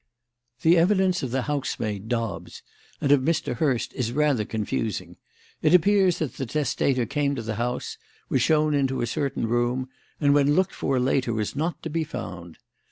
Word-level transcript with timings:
"The 0.63 0.79
evidence 0.79 1.21
of 1.21 1.29
the 1.29 1.43
housemaid, 1.43 2.09
Dobbs, 2.09 2.63
and 2.99 3.11
of 3.11 3.21
Mr. 3.21 3.57
Hurst 3.57 3.93
is 3.93 4.11
rather 4.11 4.43
confusing. 4.45 5.17
It 5.61 5.75
appears 5.75 6.17
that 6.17 6.37
the 6.37 6.47
testator 6.47 7.05
came 7.05 7.35
to 7.35 7.43
the 7.43 7.53
house, 7.61 7.99
was 8.27 8.41
shown 8.41 8.73
into 8.73 9.01
a 9.01 9.05
certain 9.05 9.45
room, 9.47 9.89
and 10.19 10.33
when 10.33 10.55
looked 10.55 10.73
for 10.73 10.99
later 10.99 11.33
was 11.35 11.55
not 11.55 11.83
to 11.83 11.89
be 11.91 12.03
found. 12.03 12.57